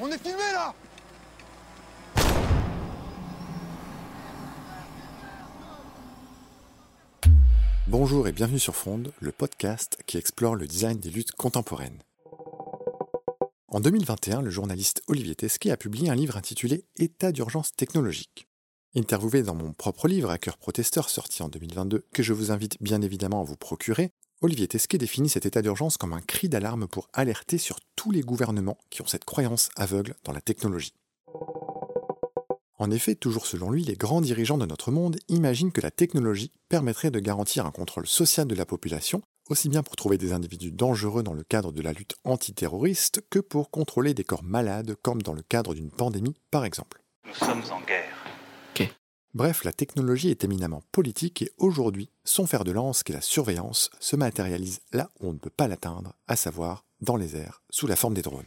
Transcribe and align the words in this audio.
On 0.00 0.08
est 0.08 0.18
filmé 0.18 0.42
là 0.52 0.74
Bonjour 7.86 8.26
et 8.26 8.32
bienvenue 8.32 8.58
sur 8.58 8.74
Fronde, 8.74 9.12
le 9.20 9.30
podcast 9.30 9.98
qui 10.06 10.16
explore 10.16 10.56
le 10.56 10.66
design 10.66 10.98
des 10.98 11.10
luttes 11.10 11.32
contemporaines. 11.32 12.02
En 13.68 13.80
2021, 13.80 14.42
le 14.42 14.50
journaliste 14.50 15.02
Olivier 15.06 15.34
Tesquet 15.34 15.70
a 15.70 15.76
publié 15.76 16.10
un 16.10 16.14
livre 16.14 16.36
intitulé 16.36 16.84
État 16.96 17.30
d'urgence 17.30 17.72
technologique. 17.72 18.48
Interviewé 18.96 19.42
dans 19.42 19.54
mon 19.54 19.72
propre 19.72 20.08
livre 20.08 20.30
à 20.30 20.38
cœur 20.38 20.56
protesteur 20.56 21.08
sorti 21.08 21.42
en 21.42 21.48
2022, 21.48 22.04
que 22.12 22.22
je 22.22 22.32
vous 22.32 22.50
invite 22.50 22.82
bien 22.82 23.02
évidemment 23.02 23.42
à 23.42 23.44
vous 23.44 23.56
procurer, 23.56 24.10
Olivier 24.44 24.68
Tesquet 24.68 24.98
définit 24.98 25.30
cet 25.30 25.46
état 25.46 25.62
d'urgence 25.62 25.96
comme 25.96 26.12
un 26.12 26.20
cri 26.20 26.50
d'alarme 26.50 26.86
pour 26.86 27.08
alerter 27.14 27.56
sur 27.56 27.78
tous 27.96 28.10
les 28.10 28.20
gouvernements 28.20 28.76
qui 28.90 29.00
ont 29.00 29.06
cette 29.06 29.24
croyance 29.24 29.70
aveugle 29.74 30.16
dans 30.22 30.34
la 30.34 30.42
technologie. 30.42 30.92
En 32.78 32.90
effet, 32.90 33.14
toujours 33.14 33.46
selon 33.46 33.70
lui, 33.70 33.84
les 33.84 33.96
grands 33.96 34.20
dirigeants 34.20 34.58
de 34.58 34.66
notre 34.66 34.90
monde 34.90 35.16
imaginent 35.28 35.72
que 35.72 35.80
la 35.80 35.90
technologie 35.90 36.52
permettrait 36.68 37.10
de 37.10 37.20
garantir 37.20 37.64
un 37.64 37.70
contrôle 37.70 38.06
social 38.06 38.46
de 38.46 38.54
la 38.54 38.66
population, 38.66 39.22
aussi 39.48 39.70
bien 39.70 39.82
pour 39.82 39.96
trouver 39.96 40.18
des 40.18 40.34
individus 40.34 40.72
dangereux 40.72 41.22
dans 41.22 41.32
le 41.32 41.42
cadre 41.42 41.72
de 41.72 41.80
la 41.80 41.94
lutte 41.94 42.14
antiterroriste 42.24 43.22
que 43.30 43.38
pour 43.38 43.70
contrôler 43.70 44.12
des 44.12 44.24
corps 44.24 44.44
malades 44.44 44.94
comme 45.00 45.22
dans 45.22 45.32
le 45.32 45.40
cadre 45.40 45.72
d'une 45.72 45.90
pandémie 45.90 46.36
par 46.50 46.66
exemple. 46.66 47.02
Nous 47.26 47.32
sommes 47.32 47.62
en 47.72 47.80
guerre. 47.86 48.13
Bref, 49.34 49.64
la 49.64 49.72
technologie 49.72 50.30
est 50.30 50.44
éminemment 50.44 50.84
politique 50.92 51.42
et 51.42 51.50
aujourd'hui, 51.58 52.08
son 52.22 52.46
fer 52.46 52.62
de 52.62 52.70
lance, 52.70 53.02
qui 53.02 53.10
est 53.10 53.16
la 53.16 53.20
surveillance, 53.20 53.90
se 53.98 54.14
matérialise 54.14 54.78
là 54.92 55.10
où 55.20 55.26
on 55.26 55.32
ne 55.32 55.38
peut 55.38 55.50
pas 55.50 55.66
l'atteindre, 55.66 56.12
à 56.28 56.36
savoir 56.36 56.84
dans 57.00 57.16
les 57.16 57.34
airs, 57.34 57.60
sous 57.68 57.88
la 57.88 57.96
forme 57.96 58.14
des 58.14 58.22
drones. 58.22 58.44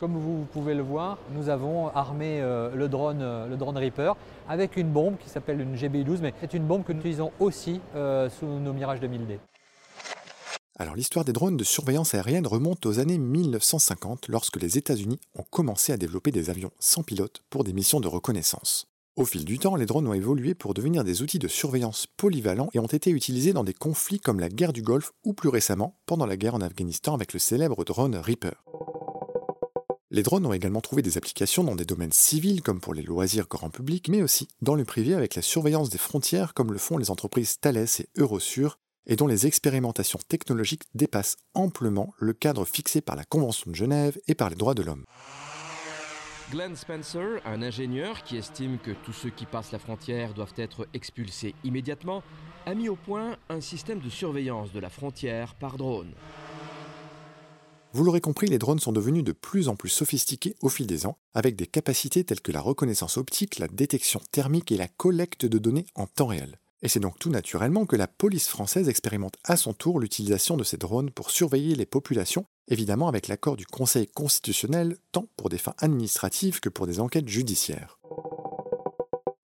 Comme 0.00 0.16
vous 0.16 0.46
pouvez 0.54 0.74
le 0.74 0.82
voir, 0.82 1.18
nous 1.34 1.50
avons 1.50 1.88
armé 1.88 2.40
euh, 2.40 2.74
le, 2.74 2.88
drone, 2.88 3.20
euh, 3.20 3.46
le 3.46 3.58
drone 3.58 3.76
Reaper 3.76 4.14
avec 4.48 4.78
une 4.78 4.90
bombe 4.90 5.18
qui 5.18 5.28
s'appelle 5.28 5.60
une 5.60 5.76
GBI-12, 5.76 6.20
mais 6.22 6.32
c'est 6.40 6.54
une 6.54 6.66
bombe 6.66 6.82
que 6.82 6.94
nous 6.94 7.00
utilisons 7.00 7.30
aussi 7.38 7.82
euh, 7.94 8.30
sous 8.30 8.46
nos 8.46 8.72
Mirage 8.72 9.00
2000D. 9.00 9.38
Alors 10.78 10.94
l'histoire 10.96 11.26
des 11.26 11.34
drones 11.34 11.58
de 11.58 11.64
surveillance 11.64 12.14
aérienne 12.14 12.46
remonte 12.46 12.86
aux 12.86 13.00
années 13.00 13.18
1950 13.18 14.28
lorsque 14.28 14.62
les 14.62 14.78
États-Unis 14.78 15.20
ont 15.38 15.44
commencé 15.50 15.92
à 15.92 15.98
développer 15.98 16.30
des 16.30 16.48
avions 16.48 16.70
sans 16.78 17.02
pilote 17.02 17.42
pour 17.50 17.64
des 17.64 17.74
missions 17.74 18.00
de 18.00 18.08
reconnaissance. 18.08 18.86
Au 19.16 19.24
fil 19.24 19.44
du 19.44 19.58
temps, 19.58 19.74
les 19.74 19.86
drones 19.86 20.06
ont 20.06 20.14
évolué 20.14 20.54
pour 20.54 20.72
devenir 20.72 21.02
des 21.02 21.20
outils 21.20 21.40
de 21.40 21.48
surveillance 21.48 22.06
polyvalents 22.16 22.70
et 22.74 22.78
ont 22.78 22.86
été 22.86 23.10
utilisés 23.10 23.52
dans 23.52 23.64
des 23.64 23.74
conflits 23.74 24.20
comme 24.20 24.38
la 24.38 24.48
guerre 24.48 24.72
du 24.72 24.82
Golfe 24.82 25.12
ou 25.24 25.34
plus 25.34 25.48
récemment 25.48 25.98
pendant 26.06 26.26
la 26.26 26.36
guerre 26.36 26.54
en 26.54 26.60
Afghanistan 26.60 27.14
avec 27.14 27.32
le 27.32 27.40
célèbre 27.40 27.84
drone 27.84 28.16
Reaper. 28.16 28.62
Les 30.12 30.22
drones 30.22 30.46
ont 30.46 30.52
également 30.52 30.80
trouvé 30.80 31.02
des 31.02 31.18
applications 31.18 31.64
dans 31.64 31.74
des 31.74 31.84
domaines 31.84 32.12
civils 32.12 32.62
comme 32.62 32.80
pour 32.80 32.94
les 32.94 33.02
loisirs 33.02 33.48
grand 33.48 33.70
public, 33.70 34.08
mais 34.08 34.22
aussi 34.22 34.48
dans 34.62 34.74
le 34.74 34.84
privé 34.84 35.14
avec 35.14 35.34
la 35.34 35.42
surveillance 35.42 35.90
des 35.90 35.98
frontières 35.98 36.54
comme 36.54 36.72
le 36.72 36.78
font 36.78 36.96
les 36.96 37.10
entreprises 37.10 37.58
Thales 37.60 37.86
et 37.98 38.08
Eurosur, 38.16 38.78
et 39.06 39.16
dont 39.16 39.26
les 39.26 39.46
expérimentations 39.46 40.20
technologiques 40.28 40.84
dépassent 40.94 41.36
amplement 41.54 42.14
le 42.18 42.32
cadre 42.32 42.64
fixé 42.64 43.00
par 43.00 43.16
la 43.16 43.24
Convention 43.24 43.70
de 43.70 43.76
Genève 43.76 44.18
et 44.28 44.34
par 44.34 44.50
les 44.50 44.56
droits 44.56 44.74
de 44.74 44.82
l'homme. 44.82 45.04
Glenn 46.50 46.74
Spencer, 46.74 47.40
un 47.44 47.62
ingénieur 47.62 48.24
qui 48.24 48.36
estime 48.36 48.78
que 48.78 48.90
tous 48.90 49.12
ceux 49.12 49.30
qui 49.30 49.46
passent 49.46 49.70
la 49.70 49.78
frontière 49.78 50.34
doivent 50.34 50.54
être 50.56 50.88
expulsés 50.94 51.54
immédiatement, 51.62 52.24
a 52.66 52.74
mis 52.74 52.88
au 52.88 52.96
point 52.96 53.36
un 53.48 53.60
système 53.60 54.00
de 54.00 54.10
surveillance 54.10 54.72
de 54.72 54.80
la 54.80 54.90
frontière 54.90 55.54
par 55.54 55.76
drone. 55.76 56.12
Vous 57.92 58.02
l'aurez 58.02 58.20
compris, 58.20 58.48
les 58.48 58.58
drones 58.58 58.80
sont 58.80 58.90
devenus 58.90 59.22
de 59.22 59.30
plus 59.30 59.68
en 59.68 59.76
plus 59.76 59.90
sophistiqués 59.90 60.56
au 60.60 60.68
fil 60.68 60.88
des 60.88 61.06
ans, 61.06 61.18
avec 61.34 61.54
des 61.54 61.66
capacités 61.68 62.24
telles 62.24 62.40
que 62.40 62.52
la 62.52 62.60
reconnaissance 62.60 63.16
optique, 63.16 63.60
la 63.60 63.68
détection 63.68 64.20
thermique 64.32 64.72
et 64.72 64.76
la 64.76 64.88
collecte 64.88 65.46
de 65.46 65.58
données 65.58 65.86
en 65.94 66.08
temps 66.08 66.26
réel. 66.26 66.58
Et 66.82 66.88
c'est 66.88 67.00
donc 67.00 67.18
tout 67.18 67.30
naturellement 67.30 67.86
que 67.86 67.96
la 67.96 68.08
police 68.08 68.48
française 68.48 68.88
expérimente 68.88 69.36
à 69.44 69.56
son 69.56 69.72
tour 69.72 70.00
l'utilisation 70.00 70.56
de 70.56 70.64
ces 70.64 70.78
drones 70.78 71.10
pour 71.10 71.30
surveiller 71.30 71.76
les 71.76 71.86
populations, 71.86 72.46
évidemment 72.70 73.08
avec 73.08 73.28
l'accord 73.28 73.56
du 73.56 73.66
Conseil 73.66 74.06
constitutionnel, 74.06 74.96
tant 75.12 75.26
pour 75.36 75.48
des 75.48 75.58
fins 75.58 75.74
administratives 75.78 76.60
que 76.60 76.68
pour 76.68 76.86
des 76.86 77.00
enquêtes 77.00 77.28
judiciaires. 77.28 77.98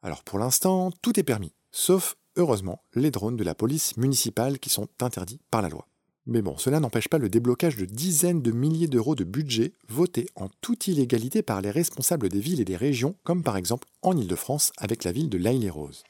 Alors 0.03 0.23
pour 0.23 0.39
l'instant, 0.39 0.91
tout 1.03 1.19
est 1.19 1.25
permis, 1.25 1.53
sauf, 1.73 2.17
heureusement, 2.37 2.83
les 2.95 3.11
drones 3.11 3.37
de 3.37 3.45
la 3.45 3.55
police 3.55 3.97
municipale 3.97 4.59
qui 4.59 4.71
sont 4.71 4.89
interdits 5.01 5.41
par 5.51 5.63
la 5.63 5.69
loi. 5.69 5.89
Mais 6.29 6.43
bon, 6.43 6.57
cela 6.59 6.81
n'empêche 6.81 7.09
pas 7.09 7.19
le 7.19 7.29
déblocage 7.29 7.77
de 7.77 7.85
dizaines 7.85 8.43
de 8.43 8.51
milliers 8.51 8.89
d'euros 8.89 9.15
de 9.15 9.23
budget 9.23 9.75
votés 9.89 10.27
en 10.35 10.49
toute 10.61 10.89
illégalité 10.89 11.43
par 11.43 11.61
les 11.61 11.71
responsables 11.71 12.29
des 12.29 12.41
villes 12.41 12.61
et 12.61 12.65
des 12.65 12.77
régions, 12.77 13.15
comme 13.23 13.45
par 13.45 13.57
exemple 13.57 13.87
en 14.03 14.17
Ile-de-France 14.17 14.73
avec 14.77 15.05
la 15.05 15.13
ville 15.13 15.29
de 15.29 15.39
l'Aille-les-Roses. 15.39 16.03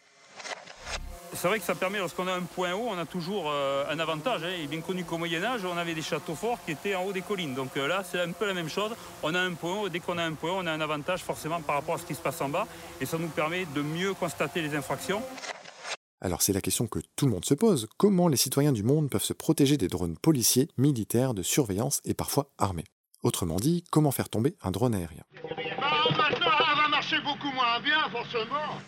C'est 1.37 1.49
vrai 1.49 1.59
que 1.59 1.67
ça 1.67 1.75
permet, 1.75 1.99
lorsqu'on 1.99 2.27
a 2.29 2.33
un 2.33 2.43
point 2.43 2.73
haut, 2.73 2.89
on 2.89 2.97
a 2.97 3.05
toujours 3.05 3.51
euh, 3.51 3.85
un 3.91 3.99
avantage. 3.99 4.43
Hein. 4.43 4.53
Il 4.57 4.65
est 4.65 4.69
bien 4.69 4.81
connu 4.81 5.05
qu'au 5.05 5.19
Moyen-Âge, 5.19 5.67
on 5.67 5.77
avait 5.77 5.95
des 5.95 6.01
châteaux 6.01 6.35
forts 6.35 6.59
qui 6.65 6.73
étaient 6.73 6.95
en 6.95 7.05
haut 7.05 7.13
des 7.13 7.21
collines. 7.21 7.55
Donc 7.55 7.77
euh, 7.77 7.87
là, 7.87 8.03
c'est 8.11 8.19
un 8.19 8.33
peu 8.33 8.47
la 8.47 8.55
même 8.55 8.71
chose. 8.71 8.93
On 9.23 9.35
a 9.35 9.41
un 9.41 9.53
point 9.53 9.83
haut, 9.83 9.89
dès 9.91 10.01
qu'on 10.01 10.17
a 10.17 10.25
un 10.25 10.33
point 10.33 10.53
haut, 10.53 10.61
on 10.61 10.67
a 10.67 10.73
un 10.73 10.81
avantage 10.81 11.23
forcément 11.23 11.61
par 11.61 11.77
rapport 11.77 11.97
à 11.97 11.99
ce 11.99 12.07
qui 12.07 12.15
se 12.15 12.23
passe 12.23 12.41
en 12.41 12.49
bas. 12.49 12.67
Et 13.03 13.07
ça 13.07 13.19
nous 13.19 13.29
permet 13.29 13.67
de 13.67 13.83
mieux 13.83 14.15
constater 14.15 14.63
les 14.63 14.75
infractions. 14.75 15.23
Alors 16.23 16.41
c'est 16.41 16.55
la 16.55 16.63
question 16.63 16.87
que 16.87 17.01
tout 17.17 17.27
le 17.27 17.33
monde 17.33 17.45
se 17.45 17.55
pose. 17.55 17.87
Comment 17.99 18.29
les 18.29 18.39
citoyens 18.39 18.73
du 18.73 18.83
monde 18.83 19.11
peuvent 19.11 19.23
se 19.23 19.35
protéger 19.35 19.77
des 19.77 19.89
drones 19.89 20.17
policiers, 20.17 20.69
militaires, 20.79 21.35
de 21.35 21.43
surveillance 21.43 22.01
et 22.07 22.15
parfois 22.15 22.49
armés? 22.57 22.85
Autrement 23.23 23.57
dit, 23.57 23.85
comment 23.91 24.11
faire 24.11 24.31
tomber 24.31 24.57
un 24.63 24.71
drone 24.71 24.95
aérien? 24.95 25.25
Maintenant, 25.45 26.59
ça 26.59 26.83
va 26.83 26.89
marcher 26.89 27.21
beaucoup 27.21 27.53
moins 27.53 27.79
bien, 27.81 28.09
forcément 28.11 28.81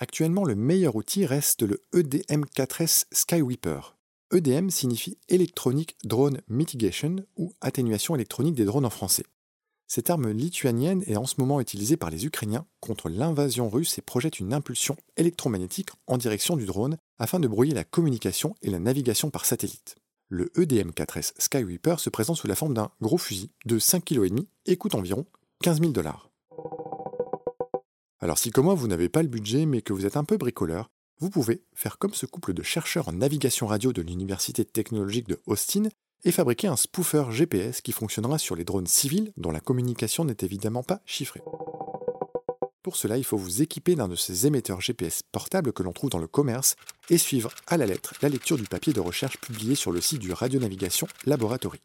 Actuellement, 0.00 0.44
le 0.44 0.54
meilleur 0.54 0.94
outil 0.94 1.26
reste 1.26 1.62
le 1.62 1.82
E 1.92 2.02
EDM4S 2.02 3.06
Skyweeper. 3.10 3.96
EDM 4.32 4.70
signifie 4.70 5.18
Electronic 5.28 5.96
Drone 6.04 6.40
Mitigation 6.48 7.16
ou 7.36 7.52
atténuation 7.60 8.14
électronique 8.14 8.54
des 8.54 8.64
drones 8.64 8.84
en 8.84 8.90
français. 8.90 9.24
Cette 9.88 10.08
arme 10.10 10.30
lituanienne 10.30 11.02
est 11.08 11.16
en 11.16 11.26
ce 11.26 11.36
moment 11.38 11.60
utilisée 11.60 11.96
par 11.96 12.10
les 12.10 12.26
Ukrainiens 12.26 12.66
contre 12.78 13.08
l'invasion 13.08 13.68
russe 13.68 13.98
et 13.98 14.02
projette 14.02 14.38
une 14.38 14.52
impulsion 14.52 14.96
électromagnétique 15.16 15.90
en 16.06 16.16
direction 16.16 16.56
du 16.56 16.66
drone 16.66 16.98
afin 17.18 17.40
de 17.40 17.48
brouiller 17.48 17.74
la 17.74 17.84
communication 17.84 18.54
et 18.62 18.70
la 18.70 18.78
navigation 18.78 19.30
par 19.30 19.46
satellite. 19.46 19.96
Le 20.28 20.52
E 20.56 20.64
EDM4S 20.64 21.32
Skyweeper 21.38 21.98
se 21.98 22.10
présente 22.10 22.36
sous 22.36 22.46
la 22.46 22.54
forme 22.54 22.74
d'un 22.74 22.92
gros 23.00 23.18
fusil 23.18 23.50
de 23.64 23.80
5,5 23.80 24.02
kg 24.02 24.46
et 24.66 24.76
coûte 24.76 24.94
environ 24.94 25.26
15 25.62 25.80
000 25.80 25.90
dollars. 25.90 26.30
Alors 28.20 28.38
si 28.38 28.50
comme 28.50 28.64
moi 28.64 28.74
vous 28.74 28.88
n'avez 28.88 29.08
pas 29.08 29.22
le 29.22 29.28
budget 29.28 29.64
mais 29.64 29.80
que 29.80 29.92
vous 29.92 30.04
êtes 30.04 30.16
un 30.16 30.24
peu 30.24 30.36
bricoleur, 30.36 30.90
vous 31.20 31.30
pouvez 31.30 31.62
faire 31.74 31.98
comme 31.98 32.14
ce 32.14 32.26
couple 32.26 32.52
de 32.52 32.62
chercheurs 32.62 33.08
en 33.08 33.12
navigation 33.12 33.66
radio 33.66 33.92
de 33.92 34.02
l'Université 34.02 34.64
technologique 34.64 35.28
de 35.28 35.40
Austin 35.46 35.84
et 36.24 36.32
fabriquer 36.32 36.66
un 36.66 36.76
spoofer 36.76 37.24
GPS 37.30 37.80
qui 37.80 37.92
fonctionnera 37.92 38.38
sur 38.38 38.56
les 38.56 38.64
drones 38.64 38.88
civils 38.88 39.32
dont 39.36 39.52
la 39.52 39.60
communication 39.60 40.24
n'est 40.24 40.36
évidemment 40.42 40.82
pas 40.82 41.00
chiffrée. 41.06 41.42
Pour 42.82 42.96
cela, 42.96 43.18
il 43.18 43.24
faut 43.24 43.36
vous 43.36 43.62
équiper 43.62 43.94
d'un 43.94 44.08
de 44.08 44.16
ces 44.16 44.46
émetteurs 44.46 44.80
GPS 44.80 45.22
portables 45.30 45.72
que 45.72 45.82
l'on 45.82 45.92
trouve 45.92 46.10
dans 46.10 46.18
le 46.18 46.26
commerce 46.26 46.74
et 47.10 47.18
suivre 47.18 47.52
à 47.66 47.76
la 47.76 47.86
lettre 47.86 48.14
la 48.22 48.28
lecture 48.28 48.56
du 48.56 48.64
papier 48.64 48.92
de 48.92 49.00
recherche 49.00 49.38
publié 49.38 49.74
sur 49.74 49.92
le 49.92 50.00
site 50.00 50.20
du 50.20 50.32
Radionavigation 50.32 51.06
Laboratory. 51.24 51.80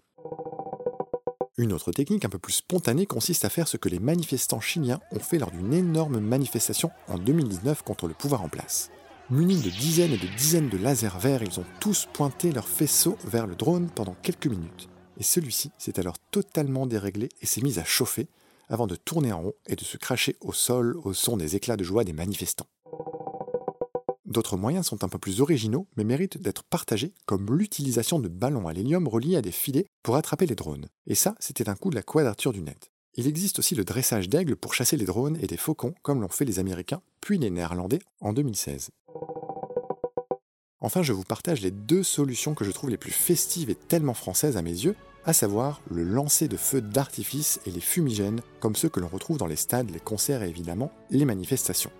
Une 1.59 1.71
autre 1.71 1.91
technique 1.91 2.25
un 2.25 2.29
peu 2.29 2.39
plus 2.39 2.53
spontanée 2.53 3.05
consiste 3.05 3.45
à 3.45 3.49
faire 3.49 3.67
ce 3.67 3.77
que 3.77 3.87
les 3.87 3.99
manifestants 3.99 4.59
chiliens 4.59 4.99
ont 5.11 5.19
fait 5.19 5.37
lors 5.37 5.51
d'une 5.51 5.71
énorme 5.71 6.19
manifestation 6.19 6.89
en 7.07 7.19
2019 7.19 7.83
contre 7.83 8.07
le 8.07 8.15
pouvoir 8.15 8.41
en 8.41 8.49
place. 8.49 8.89
Munis 9.29 9.61
de 9.61 9.69
dizaines 9.69 10.13
et 10.13 10.17
de 10.17 10.35
dizaines 10.35 10.69
de 10.69 10.79
lasers 10.79 11.19
verts, 11.19 11.43
ils 11.43 11.59
ont 11.59 11.65
tous 11.79 12.07
pointé 12.11 12.51
leurs 12.51 12.67
faisceaux 12.67 13.19
vers 13.25 13.45
le 13.45 13.53
drone 13.53 13.91
pendant 13.93 14.15
quelques 14.23 14.47
minutes. 14.47 14.89
Et 15.19 15.23
celui-ci 15.23 15.69
s'est 15.77 15.99
alors 15.99 16.17
totalement 16.31 16.87
déréglé 16.87 17.29
et 17.43 17.45
s'est 17.45 17.61
mis 17.61 17.77
à 17.77 17.85
chauffer 17.85 18.25
avant 18.67 18.87
de 18.87 18.95
tourner 18.95 19.31
en 19.31 19.41
rond 19.41 19.53
et 19.67 19.75
de 19.75 19.83
se 19.83 19.97
cracher 19.97 20.35
au 20.41 20.53
sol 20.53 20.97
au 21.03 21.13
son 21.13 21.37
des 21.37 21.55
éclats 21.55 21.77
de 21.77 21.83
joie 21.83 22.03
des 22.03 22.13
manifestants. 22.13 22.65
D'autres 24.33 24.57
moyens 24.57 24.87
sont 24.87 25.03
un 25.03 25.09
peu 25.09 25.19
plus 25.19 25.41
originaux 25.41 25.85
mais 25.95 26.03
méritent 26.03 26.41
d'être 26.41 26.63
partagés, 26.63 27.13
comme 27.27 27.55
l'utilisation 27.55 28.17
de 28.17 28.27
ballons 28.27 28.67
à 28.67 28.73
l'hélium 28.73 29.07
reliés 29.07 29.35
à 29.35 29.43
des 29.43 29.51
filets 29.51 29.85
pour 30.01 30.15
attraper 30.15 30.47
les 30.47 30.55
drones. 30.55 30.87
Et 31.05 31.13
ça, 31.13 31.35
c'était 31.39 31.69
un 31.69 31.75
coup 31.75 31.91
de 31.91 31.95
la 31.95 32.01
quadrature 32.01 32.51
du 32.51 32.63
net. 32.63 32.89
Il 33.13 33.27
existe 33.27 33.59
aussi 33.59 33.75
le 33.75 33.85
dressage 33.85 34.29
d'aigles 34.29 34.55
pour 34.55 34.73
chasser 34.73 34.97
les 34.97 35.05
drones 35.05 35.37
et 35.39 35.45
des 35.45 35.55
faucons, 35.55 35.93
comme 36.01 36.19
l'ont 36.19 36.29
fait 36.29 36.45
les 36.45 36.57
Américains, 36.57 37.03
puis 37.21 37.37
les 37.37 37.51
Néerlandais 37.51 37.99
en 38.21 38.33
2016. 38.33 38.89
Enfin, 40.81 41.03
je 41.03 41.13
vous 41.13 41.23
partage 41.23 41.61
les 41.61 41.69
deux 41.69 42.01
solutions 42.01 42.55
que 42.55 42.65
je 42.65 42.71
trouve 42.71 42.89
les 42.89 42.97
plus 42.97 43.11
festives 43.11 43.69
et 43.69 43.75
tellement 43.75 44.15
françaises 44.15 44.57
à 44.57 44.63
mes 44.63 44.71
yeux, 44.71 44.95
à 45.25 45.33
savoir 45.33 45.79
le 45.91 46.01
lancer 46.01 46.47
de 46.47 46.57
feux 46.57 46.81
d'artifice 46.81 47.59
et 47.67 47.71
les 47.71 47.81
fumigènes, 47.81 48.41
comme 48.59 48.75
ceux 48.75 48.89
que 48.89 48.99
l'on 48.99 49.07
retrouve 49.09 49.37
dans 49.37 49.45
les 49.45 49.57
stades, 49.57 49.91
les 49.91 49.99
concerts 49.99 50.41
et 50.41 50.49
évidemment 50.49 50.91
les 51.11 51.25
manifestations. 51.25 51.91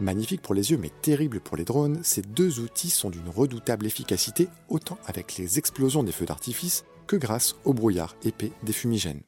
Magnifique 0.00 0.42
pour 0.42 0.54
les 0.54 0.72
yeux 0.72 0.76
mais 0.76 0.90
terrible 1.02 1.40
pour 1.40 1.56
les 1.56 1.64
drones, 1.64 2.00
ces 2.02 2.22
deux 2.22 2.58
outils 2.58 2.90
sont 2.90 3.10
d'une 3.10 3.28
redoutable 3.28 3.86
efficacité 3.86 4.48
autant 4.68 4.98
avec 5.06 5.36
les 5.36 5.58
explosions 5.58 6.02
des 6.02 6.12
feux 6.12 6.26
d'artifice 6.26 6.84
que 7.06 7.16
grâce 7.16 7.54
au 7.64 7.72
brouillard 7.72 8.16
épais 8.24 8.50
des 8.64 8.72
fumigènes. 8.72 9.22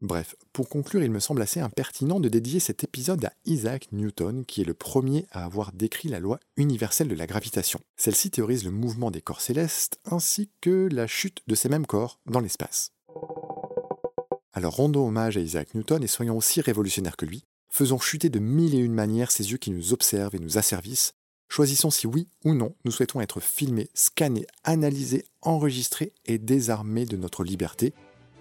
Bref, 0.00 0.36
pour 0.52 0.68
conclure, 0.68 1.02
il 1.02 1.10
me 1.10 1.18
semble 1.18 1.42
assez 1.42 1.58
impertinent 1.58 2.20
de 2.20 2.28
dédier 2.28 2.60
cet 2.60 2.84
épisode 2.84 3.24
à 3.24 3.32
Isaac 3.46 3.88
Newton, 3.92 4.44
qui 4.44 4.60
est 4.60 4.64
le 4.64 4.74
premier 4.74 5.26
à 5.32 5.44
avoir 5.44 5.72
décrit 5.72 6.08
la 6.08 6.20
loi 6.20 6.38
universelle 6.56 7.08
de 7.08 7.16
la 7.16 7.26
gravitation. 7.26 7.80
Celle-ci 7.96 8.30
théorise 8.30 8.64
le 8.64 8.70
mouvement 8.70 9.10
des 9.10 9.22
corps 9.22 9.40
célestes 9.40 9.98
ainsi 10.04 10.50
que 10.60 10.88
la 10.92 11.06
chute 11.06 11.42
de 11.48 11.54
ces 11.54 11.68
mêmes 11.68 11.86
corps 11.86 12.20
dans 12.26 12.40
l'espace. 12.40 12.92
Alors 14.52 14.76
rendons 14.76 15.08
hommage 15.08 15.36
à 15.36 15.40
Isaac 15.40 15.74
Newton 15.74 16.02
et 16.02 16.08
soyons 16.08 16.36
aussi 16.36 16.60
révolutionnaires 16.60 17.16
que 17.16 17.26
lui. 17.26 17.44
Faisons 17.70 17.98
chuter 17.98 18.28
de 18.28 18.38
mille 18.38 18.74
et 18.74 18.78
une 18.78 18.94
manières 18.94 19.30
ces 19.30 19.50
yeux 19.50 19.58
qui 19.58 19.70
nous 19.70 19.92
observent 19.92 20.34
et 20.34 20.40
nous 20.40 20.58
asservissent. 20.58 21.14
Choisissons 21.48 21.90
si 21.90 22.06
oui 22.06 22.28
ou 22.44 22.54
non 22.54 22.74
nous 22.84 22.90
souhaitons 22.90 23.20
être 23.20 23.40
filmés, 23.40 23.88
scannés, 23.94 24.46
analysés, 24.64 25.24
enregistrés 25.42 26.12
et 26.26 26.38
désarmés 26.38 27.06
de 27.06 27.16
notre 27.16 27.44
liberté. 27.44 27.94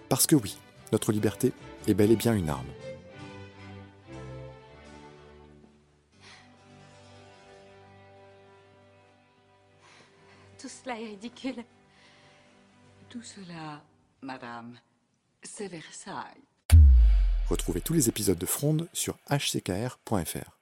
Parce 0.09 0.27
que 0.27 0.35
oui, 0.35 0.57
notre 0.91 1.11
liberté 1.11 1.51
est 1.87 1.93
bel 1.93 2.11
et 2.11 2.15
bien 2.15 2.33
une 2.33 2.49
arme. 2.49 2.67
Tout 10.57 10.69
cela 10.69 10.99
est 10.99 11.05
ridicule. 11.05 11.63
Tout 13.09 13.21
cela, 13.21 13.83
madame, 14.21 14.77
c'est 15.43 15.67
Versailles. 15.67 16.46
Retrouvez 17.49 17.79
tous 17.79 17.93
les 17.93 18.09
épisodes 18.09 18.37
de 18.37 18.45
Fronde 18.45 18.89
sur 18.91 19.17
hckr.fr. 19.29 20.56